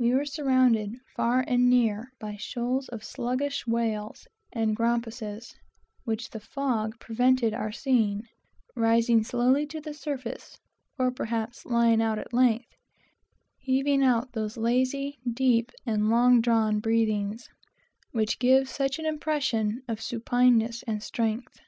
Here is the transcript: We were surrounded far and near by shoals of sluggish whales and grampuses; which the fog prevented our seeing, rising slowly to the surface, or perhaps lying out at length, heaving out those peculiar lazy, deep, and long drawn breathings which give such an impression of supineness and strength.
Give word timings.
We 0.00 0.12
were 0.14 0.24
surrounded 0.24 0.96
far 1.14 1.44
and 1.46 1.70
near 1.70 2.10
by 2.18 2.34
shoals 2.38 2.88
of 2.88 3.04
sluggish 3.04 3.68
whales 3.68 4.26
and 4.52 4.76
grampuses; 4.76 5.54
which 6.02 6.30
the 6.30 6.40
fog 6.40 6.98
prevented 6.98 7.54
our 7.54 7.70
seeing, 7.70 8.26
rising 8.74 9.22
slowly 9.22 9.66
to 9.66 9.80
the 9.80 9.94
surface, 9.94 10.58
or 10.98 11.12
perhaps 11.12 11.64
lying 11.64 12.02
out 12.02 12.18
at 12.18 12.32
length, 12.34 12.74
heaving 13.58 14.02
out 14.02 14.32
those 14.32 14.54
peculiar 14.54 14.74
lazy, 14.74 15.18
deep, 15.34 15.70
and 15.86 16.10
long 16.10 16.40
drawn 16.40 16.80
breathings 16.80 17.48
which 18.10 18.40
give 18.40 18.68
such 18.68 18.98
an 18.98 19.06
impression 19.06 19.82
of 19.86 20.00
supineness 20.02 20.82
and 20.88 21.00
strength. 21.00 21.60